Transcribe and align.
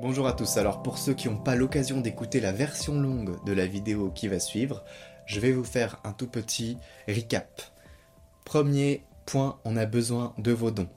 Bonjour 0.00 0.28
à 0.28 0.32
tous, 0.32 0.58
alors 0.58 0.80
pour 0.84 0.96
ceux 0.96 1.12
qui 1.12 1.28
n'ont 1.28 1.38
pas 1.38 1.56
l'occasion 1.56 2.00
d'écouter 2.00 2.38
la 2.38 2.52
version 2.52 3.00
longue 3.00 3.44
de 3.44 3.52
la 3.52 3.66
vidéo 3.66 4.12
qui 4.12 4.28
va 4.28 4.38
suivre, 4.38 4.84
je 5.26 5.40
vais 5.40 5.50
vous 5.50 5.64
faire 5.64 6.00
un 6.04 6.12
tout 6.12 6.28
petit 6.28 6.78
recap. 7.08 7.62
Premier 8.44 9.02
point, 9.26 9.58
on 9.64 9.76
a 9.76 9.86
besoin 9.86 10.34
de 10.38 10.52
vos 10.52 10.70
dons. 10.70 10.88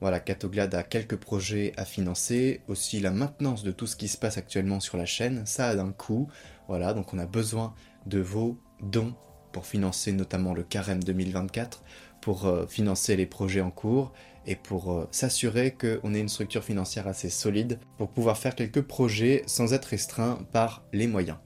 Voilà, 0.00 0.20
Catoglade 0.20 0.76
a 0.76 0.84
quelques 0.84 1.16
projets 1.16 1.72
à 1.76 1.84
financer, 1.84 2.60
aussi 2.68 3.00
la 3.00 3.10
maintenance 3.10 3.64
de 3.64 3.72
tout 3.72 3.88
ce 3.88 3.96
qui 3.96 4.06
se 4.06 4.16
passe 4.16 4.38
actuellement 4.38 4.78
sur 4.78 4.96
la 4.96 5.06
chaîne, 5.06 5.44
ça 5.44 5.70
a 5.70 5.80
un 5.80 5.90
coût. 5.90 6.28
Voilà, 6.68 6.94
donc 6.94 7.12
on 7.12 7.18
a 7.18 7.26
besoin 7.26 7.74
de 8.06 8.20
vos 8.20 8.60
dons 8.80 9.16
pour 9.50 9.66
financer 9.66 10.12
notamment 10.12 10.54
le 10.54 10.62
carême 10.62 11.02
2024, 11.02 11.82
pour 12.26 12.46
euh, 12.46 12.66
financer 12.66 13.14
les 13.14 13.24
projets 13.24 13.60
en 13.60 13.70
cours 13.70 14.12
et 14.46 14.56
pour 14.56 14.90
euh, 14.90 15.06
s'assurer 15.12 15.70
qu'on 15.70 16.12
ait 16.12 16.18
une 16.18 16.28
structure 16.28 16.64
financière 16.64 17.06
assez 17.06 17.30
solide 17.30 17.78
pour 17.98 18.08
pouvoir 18.08 18.36
faire 18.36 18.56
quelques 18.56 18.82
projets 18.82 19.44
sans 19.46 19.72
être 19.72 19.84
restreint 19.84 20.40
par 20.50 20.82
les 20.92 21.06
moyens. 21.06 21.38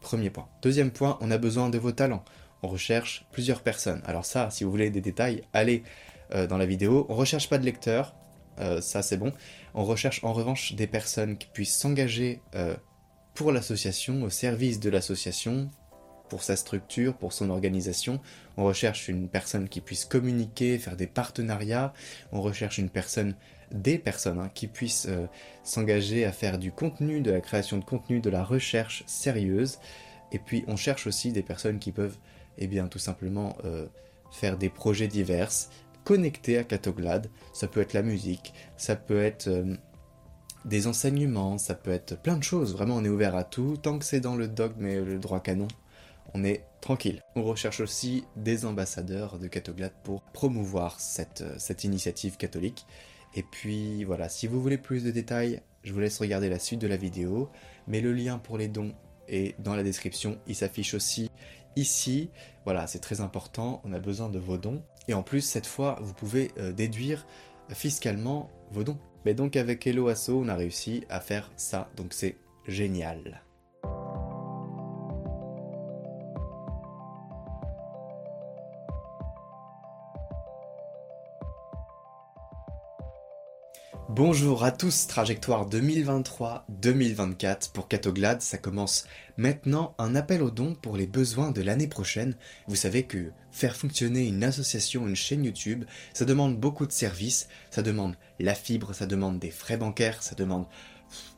Premier 0.00 0.30
point. 0.30 0.48
Deuxième 0.60 0.90
point, 0.90 1.18
on 1.20 1.30
a 1.30 1.38
besoin 1.38 1.70
de 1.70 1.78
vos 1.78 1.92
talents. 1.92 2.24
On 2.64 2.68
recherche 2.68 3.26
plusieurs 3.30 3.62
personnes. 3.62 4.02
Alors 4.06 4.24
ça, 4.24 4.50
si 4.50 4.64
vous 4.64 4.72
voulez 4.72 4.90
des 4.90 5.00
détails, 5.00 5.44
allez 5.52 5.84
euh, 6.34 6.48
dans 6.48 6.58
la 6.58 6.66
vidéo. 6.66 7.06
On 7.08 7.14
recherche 7.14 7.48
pas 7.48 7.58
de 7.58 7.64
lecteurs, 7.64 8.16
ça 8.80 9.02
c'est 9.02 9.18
bon. 9.18 9.32
On 9.74 9.84
recherche 9.84 10.24
en 10.24 10.32
revanche 10.32 10.74
des 10.74 10.88
personnes 10.88 11.38
qui 11.38 11.46
puissent 11.46 11.78
s'engager 11.78 12.40
pour 13.34 13.52
l'association, 13.52 14.24
au 14.24 14.30
service 14.30 14.80
de 14.80 14.90
l'association, 14.90 15.70
pour 16.28 16.42
sa 16.42 16.56
structure, 16.56 17.14
pour 17.14 17.32
son 17.32 17.50
organisation. 17.50 18.20
On 18.56 18.64
recherche 18.64 19.08
une 19.08 19.28
personne 19.28 19.68
qui 19.68 19.80
puisse 19.80 20.04
communiquer, 20.04 20.78
faire 20.78 20.96
des 20.96 21.06
partenariats. 21.06 21.92
On 22.32 22.40
recherche 22.40 22.78
une 22.78 22.90
personne, 22.90 23.34
des 23.70 23.98
personnes 23.98 24.38
hein, 24.38 24.50
qui 24.54 24.66
puissent 24.66 25.06
euh, 25.08 25.26
s'engager 25.64 26.24
à 26.24 26.32
faire 26.32 26.58
du 26.58 26.72
contenu, 26.72 27.20
de 27.20 27.30
la 27.30 27.40
création 27.40 27.78
de 27.78 27.84
contenu, 27.84 28.20
de 28.20 28.30
la 28.30 28.44
recherche 28.44 29.04
sérieuse. 29.06 29.78
Et 30.32 30.38
puis 30.38 30.64
on 30.66 30.76
cherche 30.76 31.06
aussi 31.06 31.32
des 31.32 31.42
personnes 31.42 31.78
qui 31.78 31.92
peuvent, 31.92 32.16
eh 32.58 32.66
bien, 32.66 32.88
tout 32.88 32.98
simplement 32.98 33.56
euh, 33.64 33.86
faire 34.30 34.58
des 34.58 34.68
projets 34.68 35.08
divers, 35.08 35.50
connectés 36.04 36.58
à 36.58 36.64
Catoglade. 36.64 37.30
Ça 37.52 37.68
peut 37.68 37.80
être 37.80 37.92
la 37.92 38.02
musique, 38.02 38.52
ça 38.76 38.96
peut 38.96 39.22
être 39.22 39.48
euh, 39.48 39.76
des 40.64 40.86
enseignements, 40.86 41.58
ça 41.58 41.74
peut 41.74 41.90
être 41.90 42.20
plein 42.20 42.36
de 42.36 42.42
choses. 42.42 42.72
Vraiment, 42.72 42.96
on 42.96 43.04
est 43.04 43.08
ouvert 43.08 43.36
à 43.36 43.44
tout. 43.44 43.76
Tant 43.76 43.98
que 43.98 44.04
c'est 44.04 44.20
dans 44.20 44.36
le 44.36 44.48
dogme 44.48 44.86
et 44.86 45.00
le 45.00 45.18
droit 45.18 45.40
canon, 45.40 45.68
on 46.34 46.44
est 46.44 46.64
tranquille. 46.80 47.22
On 47.36 47.42
recherche 47.42 47.80
aussi 47.80 48.24
des 48.36 48.64
ambassadeurs 48.64 49.38
de 49.38 49.48
Catoglade 49.48 49.92
pour 50.02 50.22
promouvoir 50.22 51.00
cette, 51.00 51.42
euh, 51.42 51.54
cette 51.58 51.84
initiative 51.84 52.36
catholique. 52.36 52.86
Et 53.34 53.42
puis 53.42 54.04
voilà, 54.04 54.28
si 54.28 54.46
vous 54.46 54.60
voulez 54.60 54.78
plus 54.78 55.04
de 55.04 55.10
détails, 55.10 55.60
je 55.84 55.92
vous 55.92 56.00
laisse 56.00 56.18
regarder 56.18 56.48
la 56.48 56.58
suite 56.58 56.80
de 56.80 56.86
la 56.86 56.96
vidéo, 56.96 57.50
mais 57.86 58.00
le 58.00 58.12
lien 58.12 58.38
pour 58.38 58.58
les 58.58 58.68
dons 58.68 58.94
est 59.28 59.60
dans 59.60 59.74
la 59.74 59.82
description, 59.82 60.38
il 60.46 60.54
s'affiche 60.54 60.94
aussi 60.94 61.30
ici. 61.76 62.30
Voilà, 62.64 62.86
c'est 62.86 62.98
très 62.98 63.20
important, 63.20 63.80
on 63.84 63.92
a 63.92 63.98
besoin 63.98 64.28
de 64.28 64.38
vos 64.38 64.56
dons. 64.56 64.82
Et 65.06 65.14
en 65.14 65.22
plus, 65.22 65.42
cette 65.42 65.66
fois, 65.66 65.98
vous 66.02 66.14
pouvez 66.14 66.50
euh, 66.58 66.72
déduire 66.72 67.26
fiscalement 67.70 68.50
vos 68.70 68.84
dons. 68.84 68.98
Mais 69.24 69.34
donc 69.34 69.56
avec 69.56 69.86
Hello 69.86 70.08
Asso, 70.08 70.30
on 70.30 70.48
a 70.48 70.54
réussi 70.54 71.04
à 71.08 71.20
faire 71.20 71.50
ça, 71.56 71.90
donc 71.96 72.12
c'est 72.12 72.36
génial. 72.66 73.42
Bonjour 84.18 84.64
à 84.64 84.72
tous, 84.72 85.06
trajectoire 85.06 85.68
2023-2024 85.68 87.70
pour 87.70 87.86
Catoglade, 87.86 88.42
ça 88.42 88.58
commence 88.58 89.06
maintenant. 89.36 89.94
Un 89.96 90.16
appel 90.16 90.42
aux 90.42 90.50
dons 90.50 90.74
pour 90.74 90.96
les 90.96 91.06
besoins 91.06 91.52
de 91.52 91.62
l'année 91.62 91.86
prochaine. 91.86 92.34
Vous 92.66 92.74
savez 92.74 93.04
que 93.04 93.30
faire 93.52 93.76
fonctionner 93.76 94.26
une 94.26 94.42
association, 94.42 95.06
une 95.06 95.14
chaîne 95.14 95.44
YouTube, 95.44 95.84
ça 96.14 96.24
demande 96.24 96.58
beaucoup 96.58 96.84
de 96.84 96.90
services, 96.90 97.46
ça 97.70 97.82
demande 97.82 98.16
la 98.40 98.56
fibre, 98.56 98.92
ça 98.92 99.06
demande 99.06 99.38
des 99.38 99.52
frais 99.52 99.76
bancaires, 99.76 100.20
ça 100.20 100.34
demande 100.34 100.66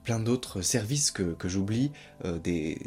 plein 0.03 0.19
d'autres 0.19 0.63
services 0.63 1.11
que, 1.11 1.37
j'oublie, 1.45 1.93
euh, 2.25 2.39
des, 2.39 2.79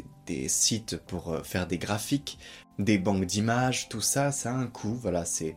sites 0.48 0.96
pour 1.06 1.34
euh, 1.34 1.44
faire 1.44 1.68
des 1.68 1.78
graphiques, 1.78 2.40
des 2.80 2.98
banques 2.98 3.26
d'images, 3.26 3.88
tout 3.88 4.00
ça, 4.00 4.32
ça 4.32 4.50
a 4.50 4.56
un 4.56 4.66
coût, 4.66 4.98
voilà, 5.00 5.24
c'est... 5.24 5.54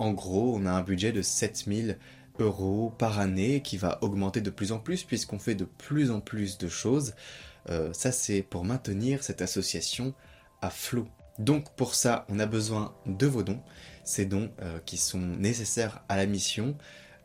En 0.00 0.12
gros, 0.12 0.56
on 0.56 0.66
a 0.66 0.72
un 0.72 0.82
budget 0.82 1.12
de 1.12 1.22
7000 1.22 1.98
euros 2.38 2.92
par 2.98 3.18
année 3.18 3.62
qui 3.62 3.76
va 3.76 3.98
augmenter 4.02 4.40
de 4.40 4.50
plus 4.50 4.72
en 4.72 4.78
plus 4.78 5.04
puisqu'on 5.04 5.38
fait 5.38 5.54
de 5.54 5.64
plus 5.64 6.10
en 6.10 6.20
plus 6.20 6.58
de 6.58 6.68
choses. 6.68 7.14
Euh, 7.70 7.92
ça 7.92 8.12
c'est 8.12 8.42
pour 8.42 8.64
maintenir 8.64 9.22
cette 9.22 9.42
association 9.42 10.14
à 10.60 10.70
flot. 10.70 11.06
Donc 11.38 11.74
pour 11.76 11.94
ça 11.94 12.26
on 12.28 12.38
a 12.38 12.46
besoin 12.46 12.94
de 13.06 13.26
vos 13.26 13.42
dons, 13.42 13.60
ces 14.04 14.26
dons 14.26 14.50
euh, 14.60 14.78
qui 14.84 14.96
sont 14.96 15.18
nécessaires 15.18 16.02
à 16.08 16.16
la 16.16 16.26
mission. 16.26 16.76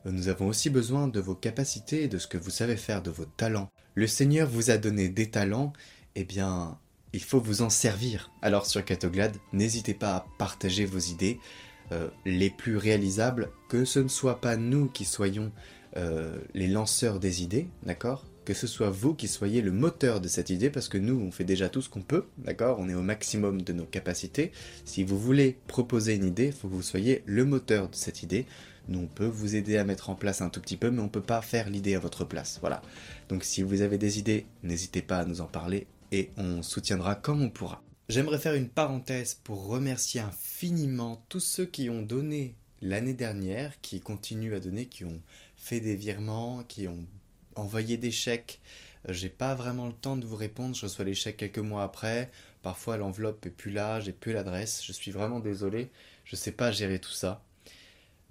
Nous 0.05 0.29
avons 0.29 0.47
aussi 0.47 0.69
besoin 0.69 1.07
de 1.07 1.19
vos 1.19 1.35
capacités 1.35 2.07
de 2.07 2.17
ce 2.17 2.27
que 2.27 2.37
vous 2.37 2.51
savez 2.51 2.77
faire, 2.77 3.01
de 3.01 3.09
vos 3.09 3.25
talents. 3.25 3.69
Le 3.95 4.07
Seigneur 4.07 4.47
vous 4.47 4.71
a 4.71 4.77
donné 4.77 5.09
des 5.09 5.29
talents, 5.29 5.73
eh 6.15 6.23
bien 6.23 6.77
il 7.11 7.23
faut 7.23 7.39
vous 7.39 7.61
en 7.61 7.69
servir. 7.69 8.31
Alors 8.41 8.65
sur 8.65 8.85
Catoglade, 8.85 9.37
n'hésitez 9.51 9.93
pas 9.93 10.15
à 10.15 10.25
partager 10.37 10.85
vos 10.85 10.99
idées, 10.99 11.39
euh, 11.91 12.07
les 12.25 12.49
plus 12.49 12.77
réalisables, 12.77 13.49
que 13.67 13.85
ce 13.85 13.99
ne 13.99 14.07
soit 14.07 14.41
pas 14.41 14.57
nous 14.57 14.87
qui 14.87 15.05
soyons 15.05 15.51
euh, 15.97 16.37
les 16.53 16.67
lanceurs 16.67 17.19
des 17.19 17.43
idées, 17.43 17.67
d'accord? 17.83 18.25
Que 18.45 18.53
ce 18.53 18.67
soit 18.67 18.89
vous 18.89 19.13
qui 19.13 19.27
soyez 19.27 19.61
le 19.61 19.71
moteur 19.71 20.21
de 20.21 20.27
cette 20.27 20.49
idée, 20.49 20.69
parce 20.69 20.87
que 20.87 20.97
nous, 20.97 21.19
on 21.19 21.31
fait 21.31 21.43
déjà 21.43 21.69
tout 21.69 21.81
ce 21.81 21.89
qu'on 21.89 22.01
peut, 22.01 22.25
d'accord? 22.37 22.77
On 22.79 22.89
est 22.89 22.95
au 22.95 23.01
maximum 23.01 23.61
de 23.61 23.73
nos 23.73 23.85
capacités. 23.85 24.51
Si 24.85 25.03
vous 25.03 25.19
voulez 25.19 25.57
proposer 25.67 26.15
une 26.15 26.25
idée, 26.25 26.47
il 26.47 26.53
faut 26.53 26.67
que 26.67 26.73
vous 26.73 26.81
soyez 26.81 27.23
le 27.25 27.45
moteur 27.45 27.89
de 27.89 27.95
cette 27.95 28.23
idée. 28.23 28.45
Nous, 28.87 28.99
on 28.99 29.07
peut 29.07 29.25
vous 29.25 29.55
aider 29.55 29.77
à 29.77 29.83
mettre 29.83 30.09
en 30.09 30.15
place 30.15 30.41
un 30.41 30.49
tout 30.49 30.61
petit 30.61 30.77
peu, 30.77 30.89
mais 30.89 31.01
on 31.01 31.05
ne 31.05 31.09
peut 31.09 31.21
pas 31.21 31.41
faire 31.41 31.69
l'idée 31.69 31.95
à 31.95 31.99
votre 31.99 32.25
place. 32.25 32.57
Voilà. 32.61 32.81
Donc 33.29 33.43
si 33.43 33.61
vous 33.61 33.81
avez 33.81 33.99
des 33.99 34.17
idées, 34.17 34.47
n'hésitez 34.63 35.03
pas 35.03 35.19
à 35.19 35.25
nous 35.25 35.41
en 35.41 35.45
parler 35.45 35.85
et 36.11 36.31
on 36.37 36.63
soutiendra 36.63 37.13
comme 37.13 37.43
on 37.43 37.49
pourra. 37.49 37.83
J'aimerais 38.09 38.39
faire 38.39 38.55
une 38.55 38.69
parenthèse 38.69 39.35
pour 39.35 39.67
remercier 39.67 40.19
infiniment 40.19 41.23
tous 41.29 41.39
ceux 41.39 41.67
qui 41.67 41.91
ont 41.91 42.01
donné 42.01 42.55
l'année 42.81 43.13
dernière, 43.13 43.79
qui 43.81 44.01
continuent 44.01 44.55
à 44.55 44.59
donner, 44.59 44.87
qui 44.87 45.05
ont 45.05 45.21
fait 45.57 45.79
des 45.79 45.95
virements, 45.95 46.63
qui 46.63 46.87
ont 46.87 47.05
envoyé 47.55 47.97
des 47.97 48.09
chèques. 48.09 48.61
Euh, 49.07 49.13
j'ai 49.13 49.29
pas 49.29 49.53
vraiment 49.53 49.85
le 49.85 49.93
temps 49.93 50.17
de 50.17 50.25
vous 50.25 50.37
répondre, 50.37 50.75
je 50.75 50.87
reçois 50.87 51.05
les 51.05 51.13
chèques 51.13 51.37
quelques 51.37 51.59
mois 51.59 51.83
après. 51.83 52.31
Parfois 52.63 52.97
l'enveloppe 52.97 53.45
est 53.45 53.51
plus 53.51 53.71
là, 53.71 53.99
j'ai 53.99 54.11
plus 54.11 54.33
l'adresse. 54.33 54.83
Je 54.83 54.91
suis 54.91 55.11
vraiment 55.11 55.39
désolé, 55.39 55.91
je 56.25 56.35
sais 56.35 56.51
pas 56.51 56.71
gérer 56.71 56.97
tout 56.97 57.11
ça. 57.11 57.43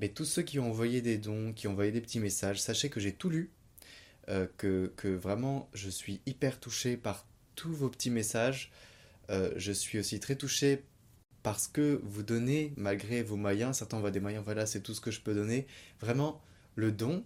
Mais 0.00 0.08
tous 0.08 0.24
ceux 0.24 0.42
qui 0.42 0.58
ont 0.58 0.70
envoyé 0.70 1.02
des 1.02 1.18
dons, 1.18 1.52
qui 1.52 1.68
ont 1.68 1.72
envoyé 1.72 1.92
des 1.92 2.00
petits 2.00 2.18
messages, 2.18 2.60
sachez 2.60 2.90
que 2.90 2.98
j'ai 2.98 3.12
tout 3.12 3.30
lu, 3.30 3.52
euh, 4.28 4.48
que, 4.56 4.92
que 4.96 5.06
vraiment 5.06 5.68
je 5.72 5.88
suis 5.88 6.20
hyper 6.26 6.58
touché 6.58 6.96
par 6.96 7.26
tous 7.54 7.72
vos 7.72 7.88
petits 7.88 8.10
messages. 8.10 8.72
Euh, 9.30 9.52
je 9.56 9.72
suis 9.72 9.98
aussi 9.98 10.20
très 10.20 10.36
touché 10.36 10.84
parce 11.42 11.68
que 11.68 12.00
vous 12.04 12.22
donnez, 12.22 12.72
malgré 12.76 13.22
vos 13.22 13.36
moyens, 13.36 13.76
certains 13.76 14.00
voient 14.00 14.10
des 14.10 14.20
moyens, 14.20 14.44
voilà, 14.44 14.66
c'est 14.66 14.80
tout 14.80 14.94
ce 14.94 15.00
que 15.00 15.10
je 15.10 15.20
peux 15.20 15.34
donner. 15.34 15.66
Vraiment, 16.00 16.42
le 16.74 16.92
don, 16.92 17.24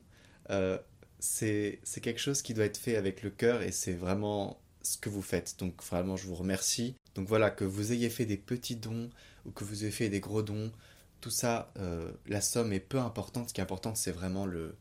euh, 0.51 0.79
c'est 1.19 1.81
quelque 2.03 2.21
chose 2.21 2.43
qui 2.43 2.55
doit 2.55 2.65
être 2.65 2.77
fait 2.77 2.97
avec 2.97 3.23
le 3.23 3.31
cœur 3.31 3.63
et 3.63 3.73
c'est 3.73 3.95
vraiment 3.95 4.61
ce 4.83 4.99
que 4.99 5.09
vous 5.09 5.23
faites. 5.23 5.59
Donc 5.59 5.83
vraiment, 5.83 6.17
je 6.17 6.27
vous 6.27 6.35
remercie. 6.35 6.97
Donc 7.15 7.29
voilà, 7.29 7.51
que 7.51 7.65
vous 7.65 7.93
ayez 7.93 8.11
fait 8.11 8.27
des 8.27 8.37
petits 8.37 8.77
dons 8.77 9.11
ou 9.47 9.51
que 9.51 9.65
vous 9.65 9.85
ayez 9.85 9.93
fait 9.93 10.09
des 10.09 10.21
gros 10.21 10.43
dons, 10.43 10.73
tout 11.21 11.31
ça, 11.31 11.73
euh, 11.79 12.13
la 12.27 12.41
somme 12.41 12.73
est 12.73 12.81
peu 12.81 12.99
importante. 12.99 13.49
Ce 13.49 13.55
qui 13.55 13.61
est 13.61 13.65
important, 13.65 13.95
c'est 13.95 14.13
vraiment 14.13 14.47
le, 14.47 14.77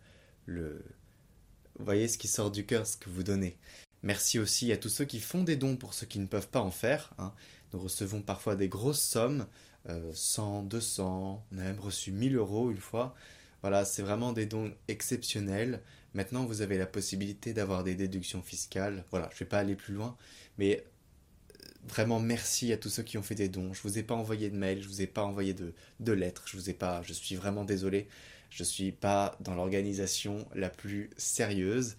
le... 0.45 0.83
Vous 1.77 1.85
voyez 1.85 2.07
ce 2.07 2.17
qui 2.17 2.27
sort 2.27 2.51
du 2.51 2.65
cœur, 2.65 2.85
ce 2.87 2.97
que 2.97 3.09
vous 3.09 3.23
donnez. 3.23 3.57
Merci 4.03 4.39
aussi 4.39 4.71
à 4.71 4.77
tous 4.77 4.89
ceux 4.89 5.05
qui 5.05 5.19
font 5.19 5.43
des 5.43 5.55
dons 5.55 5.75
pour 5.75 5.93
ceux 5.93 6.07
qui 6.07 6.19
ne 6.19 6.25
peuvent 6.25 6.49
pas 6.49 6.61
en 6.61 6.71
faire. 6.71 7.11
Hein. 7.19 7.33
Nous 7.73 7.79
recevons 7.79 8.21
parfois 8.21 8.55
des 8.55 8.67
grosses 8.67 9.01
sommes, 9.01 9.45
100, 10.13 10.59
euh, 10.59 10.67
200, 10.67 11.45
on 11.51 11.57
a 11.57 11.61
même 11.61 11.79
reçu 11.79 12.11
1000 12.11 12.35
euros 12.35 12.71
une 12.71 12.77
fois. 12.77 13.15
Voilà, 13.61 13.85
c'est 13.85 14.01
vraiment 14.01 14.33
des 14.33 14.45
dons 14.45 14.73
exceptionnels. 14.87 15.81
Maintenant, 16.13 16.45
vous 16.45 16.61
avez 16.61 16.77
la 16.77 16.87
possibilité 16.87 17.53
d'avoir 17.53 17.83
des 17.83 17.95
déductions 17.95 18.41
fiscales. 18.41 19.05
Voilà, 19.11 19.29
je 19.29 19.35
ne 19.35 19.39
vais 19.39 19.45
pas 19.45 19.59
aller 19.59 19.75
plus 19.75 19.93
loin, 19.93 20.17
mais 20.57 20.77
euh, 20.77 21.67
vraiment 21.87 22.19
merci 22.19 22.73
à 22.73 22.77
tous 22.77 22.89
ceux 22.89 23.03
qui 23.03 23.17
ont 23.17 23.23
fait 23.23 23.35
des 23.35 23.49
dons. 23.49 23.73
Je 23.73 23.81
vous 23.83 23.97
ai 23.97 24.03
pas 24.03 24.15
envoyé 24.15 24.49
de 24.49 24.57
mail, 24.57 24.81
je 24.81 24.87
vous 24.87 25.01
ai 25.01 25.07
pas 25.07 25.23
envoyé 25.23 25.53
de, 25.53 26.11
lettres, 26.11 26.43
je 26.47 26.57
vous 26.57 26.69
ai 26.69 26.73
pas, 26.73 27.01
je 27.03 27.13
suis 27.13 27.35
vraiment 27.35 27.63
désolé. 27.63 28.07
Je 28.49 28.65
suis 28.65 28.91
pas 28.91 29.37
dans 29.39 29.55
l'organisation 29.55 30.45
la 30.53 30.69
plus 30.69 31.09
sérieuse. 31.15 31.95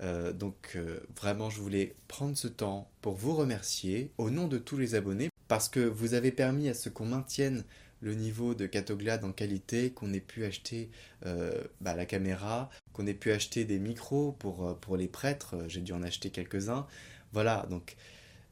Euh, 0.00 0.32
donc 0.32 0.72
euh, 0.76 1.00
vraiment, 1.16 1.50
je 1.50 1.60
voulais 1.60 1.94
prendre 2.08 2.36
ce 2.36 2.48
temps 2.48 2.88
pour 3.00 3.14
vous 3.14 3.34
remercier 3.34 4.10
au 4.18 4.30
nom 4.30 4.48
de 4.48 4.58
tous 4.58 4.76
les 4.76 4.94
abonnés 4.94 5.30
parce 5.48 5.68
que 5.68 5.80
vous 5.80 6.14
avez 6.14 6.32
permis 6.32 6.68
à 6.68 6.74
ce 6.74 6.88
qu'on 6.88 7.06
maintienne 7.06 7.64
le 8.00 8.14
niveau 8.14 8.54
de 8.54 8.66
Catoglade 8.66 9.24
en 9.24 9.32
qualité, 9.32 9.90
qu'on 9.90 10.12
ait 10.12 10.20
pu 10.20 10.44
acheter 10.44 10.90
euh, 11.24 11.62
bah, 11.80 11.94
la 11.94 12.04
caméra, 12.06 12.68
qu'on 12.92 13.06
ait 13.06 13.14
pu 13.14 13.32
acheter 13.32 13.64
des 13.64 13.78
micros 13.78 14.32
pour, 14.32 14.96
les 14.96 15.08
prêtres. 15.08 15.56
J'ai 15.68 15.80
dû 15.80 15.92
en 15.92 16.02
acheter 16.02 16.30
quelques-uns. 16.30 16.86
Voilà, 17.32 17.66
donc 17.70 17.96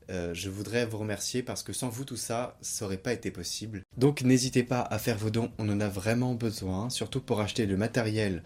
je 0.09 0.51
voudrais 0.51 0.85
vous 0.85 0.99
remercier 0.99 1.43
parce 1.43 1.63
que 1.63 1.73
sans 1.73 1.89
vous 1.89 2.05
tout 2.05 2.17
ça, 2.17 2.59
ça 2.61 2.85
aurait 2.85 2.99
pas 2.99 3.15
été 3.15 3.31
possible. 3.31 3.83
Donc 3.97 4.23
n'hésitez 4.23 4.63
pas 4.63 4.83
à 4.83 4.99
faire 4.99 5.17
vos 5.17 5.31
dons, 5.31 5.51
on 5.59 5.69
en 5.71 5.81
a 5.81 5.89
vraiment 5.89 6.35
besoin, 6.35 6.91
surtout 6.91 7.21
pour 7.21 7.41
acheter 7.41 7.65
le 7.65 7.79
matériel 7.79 8.43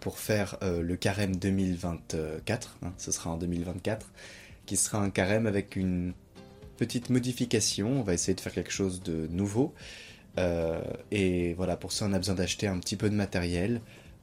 pour 0.00 0.18
faire 0.18 0.56
le 0.62 0.96
carême 0.96 1.36
2024, 1.36 2.78
hein, 2.82 2.92
ce 2.96 3.12
sera 3.12 3.30
en 3.30 3.36
2024, 3.36 4.06
qui 4.66 4.76
sera 4.76 4.98
un 4.98 5.10
carême 5.10 5.46
avec 5.46 5.76
une 5.76 6.12
petite 6.76 7.10
modification, 7.10 8.00
on 8.00 8.02
va 8.02 8.14
essayer 8.14 8.34
de 8.34 8.40
faire 8.40 8.52
quelque 8.52 8.72
chose 8.72 9.02
de 9.02 9.26
nouveau. 9.30 9.74
et 11.10 11.54
voilà, 11.54 11.76
pour 11.76 11.92
ça 11.92 12.06
on 12.06 12.12
a 12.12 12.18
besoin 12.18 12.34
d'acheter 12.34 12.66
un 12.66 12.78
petit 12.78 12.96
peu 12.96 13.10
de 13.10 13.14
matériel, 13.14 13.80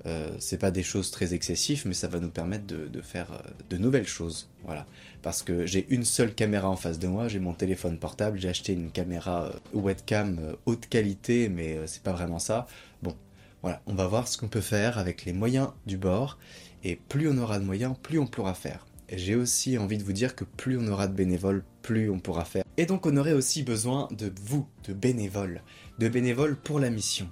euh, 0.07 0.31
c'est 0.39 0.57
pas 0.57 0.71
des 0.71 0.83
choses 0.83 1.11
très 1.11 1.33
excessives, 1.33 1.83
mais 1.85 1.93
ça 1.93 2.07
va 2.07 2.19
nous 2.19 2.29
permettre 2.29 2.65
de, 2.65 3.01
faire 3.01 3.31
euh, 3.31 3.49
de 3.69 3.77
nouvelles 3.77 4.07
choses. 4.07 4.49
Voilà. 4.63 4.87
Parce 5.21 5.43
que 5.43 5.65
j'ai 5.65 5.85
une 5.89 6.05
seule 6.05 6.33
caméra 6.33 6.69
en 6.69 6.75
face 6.75 6.97
de 6.97 7.07
moi, 7.07 7.27
j'ai 7.27 7.39
mon 7.39 7.53
téléphone 7.53 7.97
portable, 7.99 8.39
j'ai 8.39 8.49
acheté 8.49 8.73
une 8.73 8.91
caméra 8.91 9.45
euh, 9.45 9.51
webcam 9.73 10.55
haute 10.65 10.87
qualité, 10.87 11.49
mais 11.49 11.77
c'est 11.85 12.01
pas 12.01 12.13
vraiment 12.13 12.39
ça. 12.39 12.65
Bon, 13.03 13.15
voilà, 13.61 13.81
on 13.85 13.93
va 13.93 14.07
voir 14.07 14.27
ce 14.27 14.37
qu'on 14.37 14.47
peut 14.47 14.61
faire 14.61 14.97
avec 14.97 15.25
les 15.25 15.33
moyens 15.33 15.69
du 15.85 15.97
bord, 15.97 16.37
et 16.83 16.95
plus 16.95 17.29
on 17.29 17.37
aura 17.37 17.59
de 17.59 17.65
moyens, 17.65 17.95
plus 18.01 18.19
on 18.19 18.27
pourra 18.27 18.53
faire. 18.53 18.85
J'ai 19.11 19.35
aussi 19.35 19.77
envie 19.77 19.97
de 19.97 20.03
vous 20.03 20.13
dire 20.13 20.35
que 20.35 20.45
plus 20.45 20.77
on 20.77 20.87
aura 20.87 21.07
de 21.07 21.13
bénévoles, 21.13 21.65
plus 21.81 22.09
on 22.09 22.19
pourra 22.19 22.45
faire. 22.45 22.63
Et 22.77 22.85
donc 22.85 23.05
on 23.05 23.17
aurait 23.17 23.33
aussi 23.33 23.61
besoin 23.61 24.07
de 24.11 24.31
vous, 24.41 24.67
de 24.87 24.93
bénévoles, 24.93 25.61
de 25.99 26.07
bénévoles 26.07 26.55
pour 26.55 26.79
la 26.79 26.89
mission. 26.89 27.29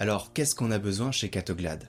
Alors 0.00 0.32
qu'est-ce 0.32 0.54
qu'on 0.54 0.70
a 0.70 0.78
besoin 0.78 1.12
chez 1.12 1.28
Catoglade? 1.28 1.88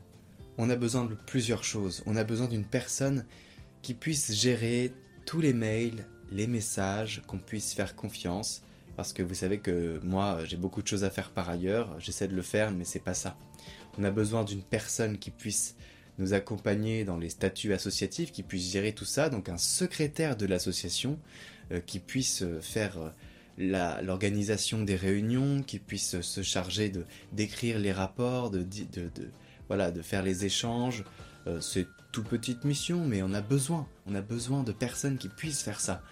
On 0.58 0.70
a 0.70 0.76
besoin 0.76 1.06
de 1.06 1.16
plusieurs 1.16 1.64
choses. 1.64 2.04
On 2.06 2.16
a 2.16 2.24
besoin 2.24 2.48
d'une 2.48 2.66
personne 2.66 3.26
qui 3.82 3.96
puisse 3.96 4.32
gérer 4.34 4.94
tous 5.26 5.42
les 5.42 5.54
mails, 5.54 6.06
les 6.32 6.46
messages, 6.46 7.24
qu'on 7.26 7.40
puisse 7.40 7.74
faire 7.74 7.96
confiance. 7.96 8.62
Parce 9.02 9.14
que 9.14 9.24
vous 9.24 9.34
savez 9.34 9.58
que 9.58 10.00
moi, 10.04 10.38
j'ai 10.46 10.58
beaucoup 10.58 10.84
de 10.84 10.88
choses 10.88 11.04
à 11.04 11.10
faire 11.10 11.32
par 11.32 11.50
ailleurs. 11.50 12.00
J'essaie 12.00 12.28
de 12.28 12.36
le 12.36 12.44
faire, 12.44 12.70
mais 12.70 12.84
c'est 12.84 13.00
pas 13.00 13.16
ça. 13.16 13.36
On 13.98 14.04
a 14.04 14.12
besoin 14.12 14.44
d'une 14.44 14.62
personne 14.62 15.18
qui 15.18 15.32
puisse 15.32 15.76
nous 16.20 16.34
accompagner 16.34 17.04
dans 17.04 17.18
les 17.18 17.30
statuts 17.30 17.74
associatifs, 17.74 18.32
qui 18.32 18.44
puisse 18.44 18.72
gérer 18.72 18.94
tout 18.94 19.06
ça. 19.06 19.30
Donc 19.30 19.50
un 19.50 19.58
secrétaire 19.58 20.38
de 20.38 20.46
l'association 20.46 21.18
euh, 21.72 21.80
qui 21.80 21.98
puisse 21.98 22.44
euh, 22.44 22.62
faire 22.62 23.00
euh, 23.00 24.02
l'organisation 24.04 24.84
des 24.84 24.96
réunions, 24.96 25.64
qui 25.64 25.80
puisse 25.80 26.22
se 26.22 26.44
charger 26.44 26.90
de 26.90 27.04
d'écrire 27.32 27.80
les 27.80 27.92
rapports, 27.92 28.52
de, 28.52 28.68
voilà, 29.68 29.90
de 29.90 30.04
faire 30.04 30.22
les 30.22 30.46
échanges. 30.46 31.04
Euh, 31.48 31.60
c'est 31.60 31.88
toute 32.12 32.28
petite 32.28 32.66
mission, 32.66 33.06
mais 33.06 33.24
on 33.24 33.34
a 33.34 33.42
besoin. 33.42 33.88
On 34.06 34.16
a 34.16 34.22
besoin 34.22 34.64
de 34.64 34.72
personnes 34.72 35.18
qui 35.18 35.30
puissent 35.30 35.64
faire 35.64 35.80
ça. 35.80 36.04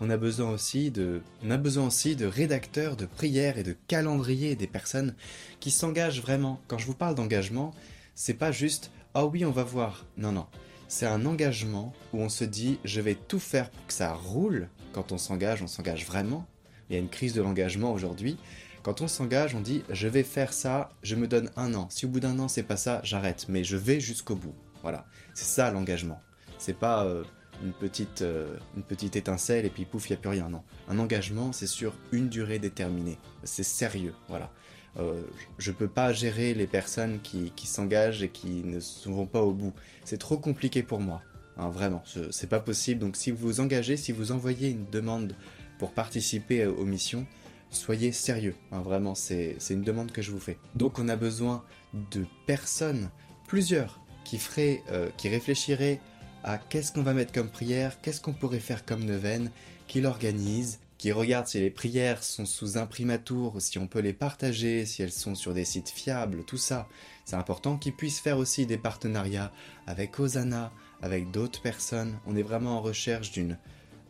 On 0.00 0.10
a 0.10 0.16
besoin 0.16 0.50
aussi 0.50 0.90
de, 0.90 1.22
on 1.44 1.50
a 1.50 1.56
besoin 1.56 1.86
aussi 1.86 2.16
de 2.16 2.26
rédacteurs, 2.26 2.96
de 2.96 3.06
prières 3.06 3.58
et 3.58 3.62
de 3.62 3.76
calendriers 3.86 4.56
des 4.56 4.66
personnes 4.66 5.14
qui 5.60 5.70
s'engagent 5.70 6.20
vraiment. 6.20 6.60
Quand 6.66 6.78
je 6.78 6.86
vous 6.86 6.94
parle 6.94 7.14
d'engagement, 7.14 7.72
c'est 8.14 8.34
pas 8.34 8.52
juste 8.52 8.90
ah 9.14 9.26
oui 9.26 9.44
on 9.44 9.52
va 9.52 9.62
voir. 9.62 10.06
Non 10.16 10.32
non, 10.32 10.46
c'est 10.88 11.06
un 11.06 11.24
engagement 11.24 11.92
où 12.12 12.20
on 12.20 12.28
se 12.28 12.44
dit 12.44 12.78
je 12.84 13.00
vais 13.00 13.14
tout 13.14 13.38
faire 13.38 13.70
pour 13.70 13.86
que 13.86 13.92
ça 13.92 14.12
roule. 14.12 14.68
Quand 14.92 15.12
on 15.12 15.18
s'engage, 15.18 15.62
on 15.62 15.66
s'engage 15.68 16.04
vraiment. 16.04 16.46
Il 16.88 16.94
y 16.94 16.96
a 16.96 17.00
une 17.00 17.08
crise 17.08 17.32
de 17.32 17.42
l'engagement 17.42 17.92
aujourd'hui. 17.92 18.36
Quand 18.82 19.00
on 19.00 19.08
s'engage, 19.08 19.54
on 19.54 19.60
dit 19.60 19.84
je 19.90 20.08
vais 20.08 20.24
faire 20.24 20.52
ça, 20.52 20.90
je 21.02 21.14
me 21.14 21.28
donne 21.28 21.50
un 21.56 21.74
an. 21.74 21.86
Si 21.90 22.06
au 22.06 22.08
bout 22.08 22.20
d'un 22.20 22.38
an 22.40 22.48
c'est 22.48 22.64
pas 22.64 22.76
ça, 22.76 23.00
j'arrête. 23.04 23.46
Mais 23.48 23.62
je 23.62 23.76
vais 23.76 24.00
jusqu'au 24.00 24.34
bout. 24.34 24.54
Voilà, 24.82 25.06
c'est 25.32 25.44
ça 25.44 25.70
l'engagement. 25.70 26.20
C'est 26.58 26.78
pas 26.78 27.04
euh, 27.04 27.22
une 27.62 27.72
petite 27.72 28.22
euh, 28.22 28.56
une 28.76 28.82
petite 28.82 29.16
étincelle 29.16 29.64
et 29.64 29.70
puis 29.70 29.84
pouf, 29.84 30.08
il 30.08 30.10
y 30.10 30.14
a 30.14 30.16
plus 30.16 30.30
rien. 30.30 30.48
Non, 30.48 30.62
un 30.88 30.98
engagement 30.98 31.52
c'est 31.52 31.66
sur 31.66 31.94
une 32.12 32.28
durée 32.28 32.58
déterminée. 32.58 33.18
C'est 33.44 33.62
sérieux. 33.62 34.14
Voilà. 34.28 34.50
Euh, 34.96 35.22
je 35.58 35.72
peux 35.72 35.88
pas 35.88 36.12
gérer 36.12 36.54
les 36.54 36.66
personnes 36.66 37.20
qui, 37.22 37.52
qui 37.56 37.66
s'engagent 37.66 38.22
et 38.22 38.28
qui 38.28 38.62
ne 38.64 38.78
vont 39.10 39.26
pas 39.26 39.42
au 39.42 39.52
bout. 39.52 39.72
C'est 40.04 40.18
trop 40.18 40.38
compliqué 40.38 40.82
pour 40.82 41.00
moi. 41.00 41.22
Hein, 41.56 41.68
vraiment, 41.68 42.02
c'est 42.30 42.48
pas 42.48 42.60
possible. 42.60 43.00
Donc 43.00 43.16
si 43.16 43.30
vous 43.30 43.38
vous 43.38 43.60
engagez, 43.60 43.96
si 43.96 44.12
vous 44.12 44.32
envoyez 44.32 44.70
une 44.70 44.86
demande 44.90 45.34
pour 45.78 45.92
participer 45.92 46.66
aux 46.66 46.84
missions, 46.84 47.26
soyez 47.70 48.12
sérieux. 48.12 48.54
Hein, 48.72 48.80
vraiment, 48.80 49.14
c'est 49.14 49.56
une 49.70 49.82
demande 49.82 50.12
que 50.12 50.22
je 50.22 50.30
vous 50.30 50.40
fais. 50.40 50.58
Donc 50.74 50.98
on 50.98 51.08
a 51.08 51.16
besoin 51.16 51.64
de 52.12 52.24
personnes, 52.46 53.10
plusieurs, 53.46 54.00
qui, 54.24 54.38
feraient, 54.38 54.82
euh, 54.90 55.10
qui 55.16 55.28
réfléchiraient 55.28 56.00
à 56.44 56.58
qu'est-ce 56.58 56.92
qu'on 56.92 57.02
va 57.02 57.14
mettre 57.14 57.32
comme 57.32 57.48
prière, 57.48 58.00
qu'est-ce 58.02 58.20
qu'on 58.20 58.34
pourrait 58.34 58.60
faire 58.60 58.84
comme 58.84 59.04
neuvaine, 59.04 59.50
qui 59.88 60.00
l'organisent, 60.00 60.78
qui 60.98 61.10
regardent 61.10 61.46
si 61.46 61.60
les 61.60 61.70
prières 61.70 62.22
sont 62.22 62.46
sous 62.46 62.78
imprimatur, 62.78 63.54
si 63.58 63.78
on 63.78 63.86
peut 63.86 64.00
les 64.00 64.12
partager, 64.12 64.86
si 64.86 65.02
elles 65.02 65.12
sont 65.12 65.34
sur 65.34 65.54
des 65.54 65.64
sites 65.64 65.88
fiables, 65.88 66.44
tout 66.44 66.58
ça. 66.58 66.88
C'est 67.24 67.36
important 67.36 67.76
qu'ils 67.76 67.94
puissent 67.94 68.20
faire 68.20 68.38
aussi 68.38 68.66
des 68.66 68.78
partenariats 68.78 69.52
avec 69.86 70.18
Osana, 70.20 70.72
avec 71.02 71.30
d'autres 71.30 71.62
personnes. 71.62 72.18
On 72.26 72.36
est 72.36 72.42
vraiment 72.42 72.78
en 72.78 72.80
recherche 72.80 73.32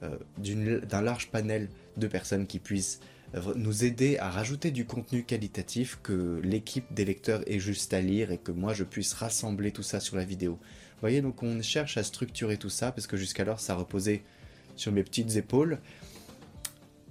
euh, 0.03 0.19
d'un 0.39 1.03
large 1.03 1.31
panel 1.31 1.69
de 1.97 2.07
personnes 2.07 2.47
qui 2.47 2.59
puissent 2.59 3.01
nous 3.57 3.85
aider 3.85 4.19
à 4.19 4.31
rajouter 4.31 4.71
du 4.71 4.87
contenu 4.87 5.25
qualitatif 5.25 5.99
que 6.03 6.41
l'équipe 6.45 6.93
des 6.93 7.05
lecteurs 7.05 7.43
ait 7.47 7.59
juste 7.59 7.93
à 7.95 8.01
lire 8.01 8.31
et 8.31 8.39
que 8.39 8.53
moi 8.53 8.75
je 8.75 8.85
puisse 8.85 9.13
rassembler 9.13 9.73
tout 9.73 9.83
ça 9.83 10.01
sur 10.01 10.17
la 10.17 10.25
vidéo. 10.25 10.53
Vous 10.53 11.01
voyez, 11.01 11.21
donc 11.21 11.43
on 11.43 11.61
cherche 11.63 11.97
à 11.97 12.03
structurer 12.05 12.57
tout 12.57 12.71
ça 12.71 12.93
parce 12.93 13.07
que 13.07 13.17
jusqu'alors 13.17 13.61
ça 13.61 13.75
reposait 13.75 14.23
sur 14.77 14.93
mes 14.93 15.03
petites 15.03 15.37
épaules 15.37 15.79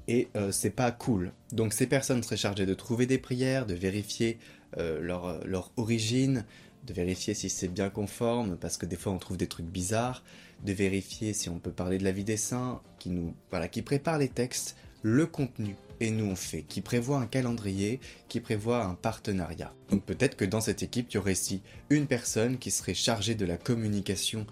et 0.08 0.28
euh, 0.36 0.52
c'est 0.52 0.70
pas 0.70 0.92
cool. 0.92 1.32
Donc 1.52 1.74
ces 1.74 1.88
personnes 1.88 2.24
seraient 2.24 2.38
chargées 2.38 2.66
de 2.66 2.74
trouver 2.74 3.06
des 3.06 3.18
prières, 3.18 3.66
de 3.66 3.74
vérifier 3.74 4.38
euh, 4.78 5.00
leur, 5.02 5.46
leur 5.46 5.72
origine, 5.78 6.46
de 6.86 6.94
vérifier 6.94 7.34
si 7.34 7.50
c'est 7.50 7.68
bien 7.68 7.90
conforme, 7.90 8.58
parce 8.58 8.78
que 8.78 8.86
des 8.86 8.96
fois 8.96 9.14
on 9.14 9.18
trouve 9.18 9.38
des 9.38 9.48
trucs 9.48 9.66
bizarres, 9.66 10.24
de 10.64 10.74
vérifier 10.74 11.34
si 11.34 11.50
on 11.50 11.60
peut 11.60 11.72
parler 11.72 11.98
de 11.98 12.04
la 12.04 12.12
vie 12.12 12.24
des 12.24 12.38
saints, 12.38 12.82
qui 13.00 13.10
nous, 13.10 13.34
voilà, 13.50 13.68
qui 13.68 13.82
prépare 13.82 14.18
les 14.18 14.30
textes, 14.30 14.76
le 15.04 15.28
contenu, 15.28 15.76
et 16.00 16.10
nous 16.10 16.26
on 16.26 16.36
fait, 16.36 16.64
qui 16.64 16.82
prévoit 16.82 17.20
un 17.20 17.28
calendrier, 17.28 18.00
qui 18.30 18.40
prévoit 18.40 18.86
un 18.86 18.96
partenariat. 18.96 19.74
Donc 19.90 20.04
peut-être 20.04 20.36
que 20.36 20.46
dans 20.46 20.62
cette 20.62 20.82
équipe, 20.82 21.12
il 21.12 21.16
y 21.16 21.18
aurait 21.18 21.34
ici 21.34 21.62
une 21.90 22.08
personne 22.08 22.58
qui 22.58 22.72
serait 22.72 22.94
chargée 22.96 23.36
de 23.36 23.46
la 23.46 23.58
communication 23.58 24.48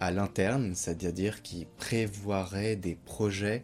à 0.00 0.10
l'interne, 0.10 0.74
c'est-à-dire 0.74 1.42
qui 1.42 1.66
prévoirait 1.78 2.76
des 2.76 2.96
projets, 2.96 3.62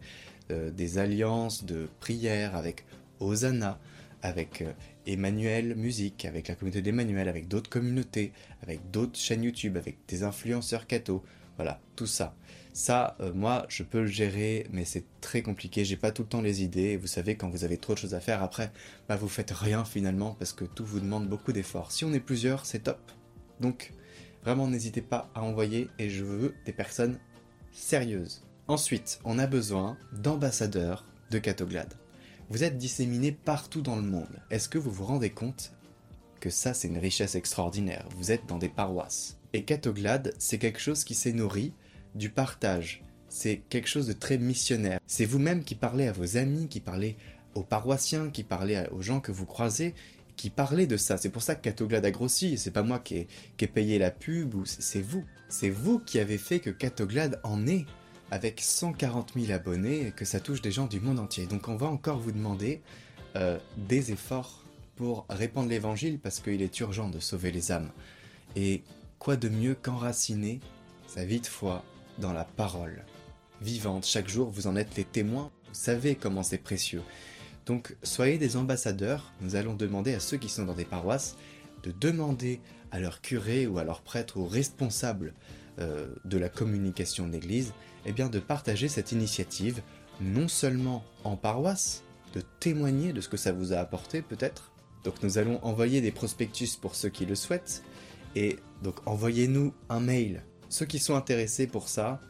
euh, 0.51 0.71
des 0.71 0.97
alliances 0.97 1.65
de 1.65 1.89
prière 1.99 2.55
avec 2.55 2.85
Osana, 3.19 3.77
avec 4.21 4.61
euh, 4.61 4.71
Emmanuel 5.05 5.75
Musique, 5.75 6.25
avec 6.25 6.47
la 6.47 6.55
communauté 6.55 6.81
d'Emmanuel, 6.81 7.27
avec 7.27 7.47
d'autres 7.47 7.69
communautés, 7.69 8.31
avec 8.63 8.89
d'autres 8.91 9.19
chaînes 9.19 9.43
YouTube, 9.43 9.75
avec 9.75 9.97
des 10.07 10.23
influenceurs 10.23 10.87
catho, 10.87 11.23
voilà, 11.59 11.81
tout 11.97 12.07
ça. 12.07 12.37
Ça, 12.71 13.17
euh, 13.19 13.33
moi, 13.33 13.65
je 13.67 13.83
peux 13.83 13.99
le 13.99 14.07
gérer, 14.07 14.65
mais 14.71 14.85
c'est 14.85 15.03
très 15.19 15.41
compliqué. 15.41 15.83
J'ai 15.83 15.97
pas 15.97 16.13
tout 16.13 16.21
le 16.21 16.29
temps 16.29 16.39
les 16.39 16.63
idées. 16.63 16.95
Vous 16.95 17.05
savez, 17.05 17.35
quand 17.35 17.49
vous 17.49 17.65
avez 17.65 17.75
trop 17.75 17.95
de 17.95 17.97
choses 17.97 18.13
à 18.13 18.21
faire, 18.21 18.41
après, 18.41 18.71
bah, 19.09 19.17
vous 19.17 19.27
faites 19.27 19.51
rien 19.51 19.83
finalement 19.83 20.37
parce 20.39 20.53
que 20.53 20.63
tout 20.63 20.85
vous 20.85 21.01
demande 21.01 21.27
beaucoup 21.27 21.51
d'efforts. 21.51 21.91
Si 21.91 22.05
on 22.05 22.13
est 22.13 22.21
plusieurs, 22.21 22.65
c'est 22.65 22.79
top. 22.79 23.11
Donc, 23.59 23.91
vraiment, 24.41 24.69
n'hésitez 24.69 25.01
pas 25.01 25.29
à 25.35 25.41
envoyer 25.41 25.89
et 25.99 26.09
je 26.09 26.23
veux 26.23 26.55
des 26.65 26.71
personnes 26.71 27.19
sérieuses. 27.73 28.41
Ensuite, 28.69 29.19
on 29.25 29.37
a 29.37 29.45
besoin 29.45 29.97
d'ambassadeurs 30.13 31.03
de 31.29 31.39
Catoglade. 31.39 31.95
Vous 32.49 32.63
êtes 32.63 32.77
disséminés 32.77 33.33
partout 33.33 33.81
dans 33.81 33.97
le 33.97 34.01
monde. 34.01 34.41
Est-ce 34.49 34.69
que 34.69 34.77
vous 34.77 34.91
vous 34.91 35.03
rendez 35.03 35.31
compte 35.31 35.73
que 36.39 36.49
ça, 36.49 36.73
c'est 36.73 36.87
une 36.87 36.99
richesse 36.99 37.35
extraordinaire? 37.35 38.07
Vous 38.15 38.31
êtes 38.31 38.45
dans 38.45 38.59
des 38.59 38.69
paroisses. 38.69 39.38
Et 39.53 39.63
Catoglade, 39.63 40.33
c'est 40.37 40.59
quelque 40.59 40.79
chose 40.79 41.03
qui 41.03 41.15
s'est 41.15 41.33
nourri 41.33 41.73
du 42.15 42.29
partage. 42.29 43.03
C'est 43.29 43.61
quelque 43.69 43.87
chose 43.87 44.07
de 44.07 44.13
très 44.13 44.37
missionnaire. 44.37 44.99
C'est 45.07 45.25
vous-même 45.25 45.63
qui 45.63 45.75
parlez 45.75 46.07
à 46.07 46.11
vos 46.11 46.37
amis, 46.37 46.67
qui 46.67 46.79
parlez 46.79 47.15
aux 47.55 47.63
paroissiens, 47.63 48.29
qui 48.29 48.43
parlez 48.43 48.83
aux 48.91 49.01
gens 49.01 49.19
que 49.19 49.31
vous 49.31 49.45
croisez, 49.45 49.93
qui 50.35 50.49
parlez 50.49 50.87
de 50.87 50.97
ça. 50.97 51.17
C'est 51.17 51.29
pour 51.29 51.41
ça 51.41 51.55
que 51.55 51.61
Catoglade 51.61 52.05
a 52.05 52.11
grossi. 52.11 52.57
C'est 52.57 52.71
pas 52.71 52.83
moi 52.83 52.99
qui 52.99 53.27
ai, 53.59 53.67
payé 53.67 53.99
la 53.99 54.11
pub, 54.11 54.55
ou 54.55 54.65
c'est 54.65 55.01
vous. 55.01 55.25
C'est 55.47 55.69
vous 55.69 55.99
qui 55.99 56.19
avez 56.19 56.37
fait 56.37 56.59
que 56.59 56.69
Catoglade 56.69 57.39
en 57.43 57.67
est 57.67 57.85
avec 58.31 58.61
140 58.61 59.33
000 59.35 59.51
abonnés 59.51 60.07
et 60.07 60.11
que 60.11 60.25
ça 60.25 60.39
touche 60.39 60.61
des 60.61 60.71
gens 60.71 60.85
du 60.85 60.99
monde 60.99 61.19
entier. 61.19 61.45
Donc 61.47 61.67
on 61.67 61.75
va 61.75 61.87
encore 61.87 62.19
vous 62.19 62.31
demander 62.31 62.81
euh, 63.35 63.57
des 63.77 64.11
efforts 64.11 64.63
pour 64.95 65.25
répandre 65.29 65.69
l'évangile 65.69 66.19
parce 66.19 66.39
qu'il 66.39 66.61
est 66.61 66.79
urgent 66.79 67.09
de 67.09 67.19
sauver 67.19 67.51
les 67.51 67.71
âmes. 67.71 67.89
Et 68.55 68.83
quoi 69.19 69.35
de 69.35 69.49
mieux 69.49 69.75
qu'enraciner 69.75 70.61
sa 71.05 71.25
vie 71.25 71.41
de 71.41 71.45
foi 71.45 71.83
dans 72.17 72.33
la 72.33 72.45
parole 72.45 73.05
vivante? 73.61 74.05
Chaque 74.05 74.29
jour, 74.29 74.49
vous 74.49 74.67
en 74.67 74.75
êtes 74.75 74.95
les 74.95 75.03
témoins, 75.03 75.51
vous 75.67 75.75
savez 75.75 76.15
comment 76.15 76.41
c'est 76.41 76.57
précieux. 76.57 77.03
Donc, 77.65 77.95
soyez 78.01 78.39
des 78.39 78.57
ambassadeurs. 78.57 79.31
Nous 79.41 79.55
allons 79.55 79.75
demander 79.75 80.15
à 80.15 80.19
ceux 80.19 80.37
qui 80.37 80.49
sont 80.49 80.65
dans 80.65 80.73
des 80.73 80.85
paroisses 80.85 81.35
de 81.83 81.91
demander 81.91 82.61
à 82.91 82.99
leur 82.99 83.21
curé 83.21 83.67
ou 83.67 83.77
à 83.77 83.83
leur 83.83 84.01
prêtre 84.01 84.37
ou 84.37 84.47
responsable 84.47 85.33
euh, 85.79 86.07
de 86.25 86.37
la 86.37 86.49
communication 86.49 87.27
de 87.27 87.33
l'Église, 87.33 87.73
eh 88.05 88.11
bien 88.11 88.27
de 88.27 88.39
partager 88.39 88.87
cette 88.87 89.11
initiative, 89.11 89.81
non 90.19 90.47
seulement 90.47 91.03
en 91.23 91.37
paroisse, 91.37 92.03
de 92.33 92.41
témoigner 92.59 93.13
de 93.13 93.21
ce 93.21 93.29
que 93.29 93.37
ça 93.37 93.51
vous 93.51 93.71
a 93.73 93.77
apporté 93.77 94.21
peut-être. 94.21 94.71
Donc 95.03 95.23
nous 95.23 95.37
allons 95.37 95.63
envoyer 95.63 96.01
des 96.01 96.11
prospectus 96.11 96.75
pour 96.75 96.95
ceux 96.95 97.09
qui 97.09 97.25
le 97.25 97.35
souhaitent, 97.35 97.83
et 98.35 98.57
donc 98.83 98.95
envoyez-nous 99.07 99.73
un 99.89 99.99
mail. 99.99 100.43
Ceux 100.69 100.85
qui 100.85 100.99
sont 100.99 101.15
intéressés 101.15 101.67
pour 101.67 101.89
ça, 101.89 102.21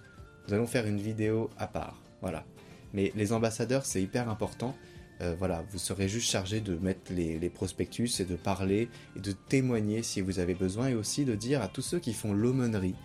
nous 0.47 0.53
allons 0.53 0.67
faire 0.67 0.87
une 0.87 0.99
vidéo 0.99 1.49
à 1.57 1.67
part. 1.67 2.01
Voilà. 2.21 2.45
Mais 2.93 3.11
les 3.15 3.33
ambassadeurs, 3.33 3.85
c'est 3.85 4.01
hyper 4.01 4.29
important. 4.29 4.75
Euh, 5.21 5.35
voilà, 5.37 5.63
vous 5.69 5.77
serez 5.77 6.07
juste 6.07 6.29
chargé 6.29 6.61
de 6.61 6.75
mettre 6.75 7.11
les, 7.11 7.49
prospectus 7.49 8.19
et 8.19 8.25
de 8.25 8.35
parler 8.35 8.89
et 9.17 9.19
de 9.19 9.31
témoigner 9.33 10.01
si 10.01 10.21
vous 10.21 10.39
avez 10.39 10.55
besoin 10.55 10.89
et 10.89 10.95
aussi 10.95 11.25
de 11.25 11.35
dire 11.35 11.61
à 11.61 11.67
tous 11.67 11.81
ceux 11.81 11.99
qui 11.99 12.13
font 12.13 12.33
l'aumônerie, 12.33 12.95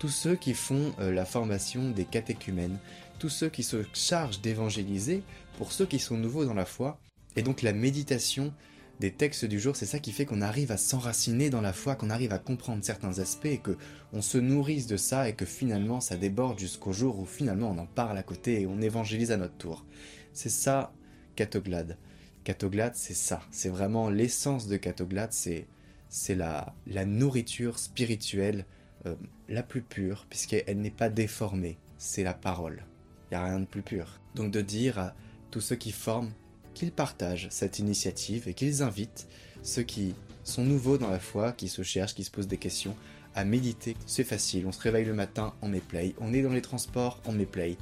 tous 0.00 0.08
ceux 0.08 0.34
qui 0.34 0.52
font 0.52 0.92
euh, 0.98 1.12
la 1.12 1.24
formation 1.24 1.90
des 1.90 2.04
catéchumènes, 2.04 2.78
tous 3.20 3.28
ceux 3.28 3.48
qui 3.48 3.62
se 3.62 3.84
chargent 3.94 4.40
d'évangéliser 4.40 5.22
pour 5.58 5.72
ceux 5.72 5.86
qui 5.86 6.00
sont 6.00 6.16
nouveaux 6.16 6.44
dans 6.44 6.54
la 6.54 6.64
foi. 6.64 6.98
Et 7.36 7.42
donc 7.42 7.62
la 7.62 7.72
méditation 7.72 8.52
des 9.00 9.10
textes 9.10 9.46
du 9.46 9.58
jour, 9.58 9.76
c'est 9.76 9.86
ça 9.86 9.98
qui 9.98 10.12
fait 10.12 10.26
qu'on 10.26 10.42
arrive 10.42 10.70
à 10.70 10.76
s'enraciner 10.76 11.48
dans 11.48 11.62
la 11.62 11.72
foi, 11.72 11.96
qu'on 11.96 12.10
arrive 12.10 12.34
à 12.34 12.38
comprendre 12.38 12.84
certains 12.84 13.18
aspects 13.18 13.46
et 13.46 13.58
que 13.58 13.78
on 14.12 14.20
se 14.20 14.36
nourrisse 14.36 14.86
de 14.86 14.98
ça 14.98 15.26
et 15.26 15.34
que 15.34 15.46
finalement 15.46 16.02
ça 16.02 16.18
déborde 16.18 16.58
jusqu'au 16.58 16.92
jour 16.92 17.18
où 17.18 17.24
finalement 17.24 17.70
on 17.70 17.78
en 17.78 17.86
parle 17.86 18.18
à 18.18 18.22
côté 18.22 18.60
et 18.60 18.66
on 18.66 18.82
évangélise 18.82 19.32
à 19.32 19.38
notre 19.38 19.56
tour. 19.56 19.86
C'est 20.34 20.50
ça 20.50 20.92
Catoglade. 21.34 21.96
Catoglade, 22.44 22.94
c'est 22.94 23.14
ça. 23.14 23.40
C'est 23.50 23.70
vraiment 23.70 24.10
l'essence 24.10 24.66
de 24.66 24.76
Catoglade, 24.76 25.32
c'est 25.32 25.66
c'est 26.10 26.34
la, 26.34 26.74
la 26.86 27.06
nourriture 27.06 27.78
spirituelle 27.78 28.66
euh, 29.06 29.14
la 29.48 29.62
plus 29.62 29.80
pure, 29.80 30.26
puisqu'elle 30.28 30.80
n'est 30.80 30.90
pas 30.90 31.08
déformée, 31.08 31.78
c'est 31.96 32.24
la 32.24 32.34
parole. 32.34 32.84
Il 33.30 33.34
n'y 33.34 33.42
a 33.42 33.46
rien 33.46 33.60
de 33.60 33.64
plus 33.64 33.82
pur. 33.82 34.20
Donc 34.34 34.50
de 34.50 34.60
dire 34.60 34.98
à 34.98 35.14
tous 35.50 35.60
ceux 35.62 35.76
qui 35.76 35.92
forment 35.92 36.32
qu'ils 36.80 36.92
partagent 36.92 37.48
cette 37.50 37.78
initiative 37.78 38.48
et 38.48 38.54
qu'ils 38.54 38.82
invitent 38.82 39.28
ceux 39.62 39.82
qui 39.82 40.14
sont 40.44 40.64
nouveaux 40.64 40.96
dans 40.96 41.10
la 41.10 41.20
foi, 41.20 41.52
qui 41.52 41.68
se 41.68 41.82
cherchent, 41.82 42.14
qui 42.14 42.24
se 42.24 42.30
posent 42.30 42.48
des 42.48 42.56
questions, 42.56 42.96
à 43.34 43.44
méditer. 43.44 43.96
C'est 44.06 44.24
facile, 44.24 44.66
on 44.66 44.72
se 44.72 44.80
réveille 44.80 45.04
le 45.04 45.12
matin, 45.12 45.52
on 45.60 45.68
met 45.68 45.80
play, 45.80 46.14
on 46.20 46.32
est 46.32 46.40
dans 46.40 46.52
les 46.52 46.62
transports, 46.62 47.20
on 47.26 47.32
met 47.32 47.44
play. 47.44 47.76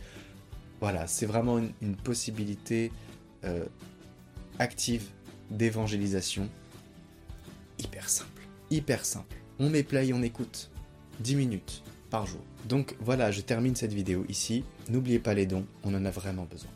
Voilà, 0.80 1.06
c'est 1.06 1.26
vraiment 1.26 1.58
une, 1.58 1.96
possibilité 1.96 2.90
euh, 3.44 3.64
active 4.58 5.04
d'évangélisation 5.50 6.48
hyper 7.78 8.08
simple. 8.08 8.42
Hyper 8.70 9.04
simple. 9.04 9.36
On 9.60 9.70
met 9.70 9.84
play, 9.84 10.12
on 10.12 10.22
écoute. 10.22 10.70
10 11.20 11.36
minutes 11.36 11.82
par 12.10 12.26
jour. 12.26 12.42
Donc 12.68 12.96
voilà, 13.00 13.30
je 13.30 13.42
termine 13.42 13.76
cette 13.76 13.92
vidéo 13.92 14.24
ici. 14.28 14.64
N'oubliez 14.88 15.20
pas 15.20 15.34
les 15.34 15.46
dons, 15.46 15.66
on 15.84 15.94
en 15.94 16.04
a 16.04 16.10
vraiment 16.10 16.44
besoin. 16.44 16.70